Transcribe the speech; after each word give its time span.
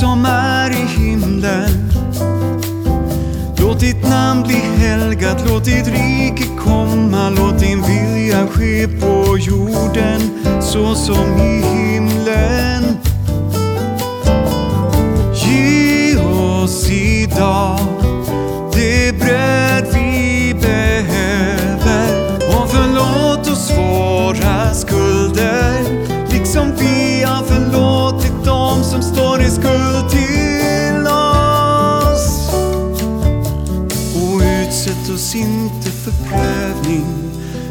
som 0.00 0.24
är 0.24 0.70
i 0.70 0.86
himlen. 1.00 1.90
Låt 3.56 3.80
ditt 3.80 4.08
namn 4.08 4.42
bli 4.42 4.56
helgat, 4.56 5.44
låt 5.48 5.64
ditt 5.64 5.88
rike 5.88 6.44
komma, 6.58 7.30
låt 7.30 7.58
din 7.58 7.82
vilja 7.82 8.46
ske 8.46 8.88
på 8.88 9.38
jorden 9.38 10.20
så 10.60 10.94
som 10.94 11.36
i 11.36 11.62
himlen. 11.76 12.96
Ge 15.34 16.16
oss 16.16 16.90
idag 16.90 17.80
utsätt 35.00 35.14
oss 35.14 35.34
inte 35.34 35.90
för 35.90 36.12
prövning 36.28 37.06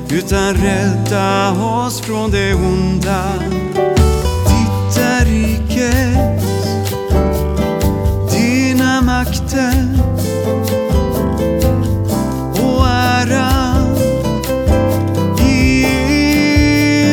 utan 0.10 0.54
rädda 0.54 1.52
oss 1.52 2.02
från 2.02 2.32
det 2.32 2.54
onda. 2.54 3.34
Ditt 4.46 4.98
är 4.98 5.26
riket, 5.26 6.44
dina 8.32 9.02
makter 9.02 10.00
och 12.54 12.88
ära 12.88 13.76
i 15.50 15.84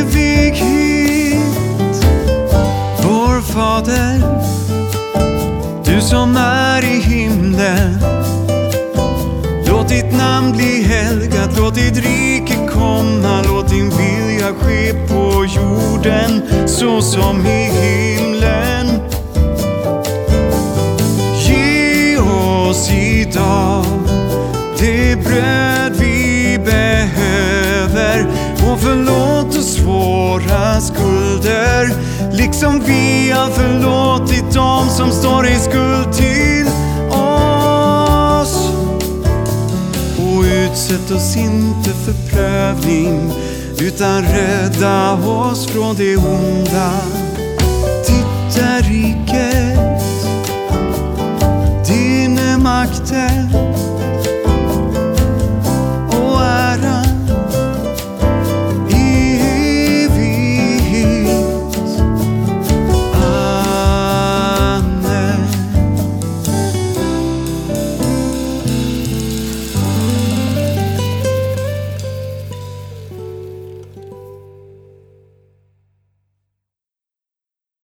evighet. 0.01 1.37
Vår 3.03 3.41
Fader, 3.41 4.23
du 5.85 6.01
som 6.01 6.37
är 6.37 6.85
i 6.85 7.01
himlen. 7.01 8.16
Ditt 9.97 10.13
namn 10.13 10.53
bli 10.53 10.83
helgat, 10.83 11.51
låt 11.59 11.75
ditt 11.75 11.97
rike 11.97 12.55
komma, 12.73 13.43
låt 13.49 13.69
din 13.69 13.91
vilja 13.91 14.55
ske 14.55 14.93
på 15.09 15.45
jorden 15.45 16.43
så 16.67 17.03
som 17.03 17.47
i 17.47 17.71
himlen. 17.73 19.01
Ge 21.49 22.19
oss 22.19 22.91
idag 22.91 23.85
det 24.79 25.25
bröd 25.25 25.93
vi 25.99 26.59
behöver. 26.65 28.27
Och 28.71 28.81
förlåt 28.81 29.59
oss 29.59 29.79
våra 29.79 30.81
skulder 30.81 31.91
liksom 32.33 32.83
vi 32.87 33.31
har 33.31 33.51
förlåtit 33.51 34.55
dem 34.55 34.89
som 34.89 35.11
står 35.11 35.47
i 35.47 35.55
skuld 35.55 36.13
till 36.13 36.26
Utsätt 40.77 41.11
oss 41.11 41.37
inte 41.37 41.91
för 41.91 42.31
prövning 42.31 43.33
utan 43.81 44.23
rädda 44.23 45.13
oss 45.13 45.67
från 45.67 45.97
det 45.97 46.17
onda. 46.17 46.93
Ditt 48.07 48.59
är 48.63 48.83
riket, 48.83 50.03
din 51.89 52.39
är 52.39 52.59
makten 52.59 53.46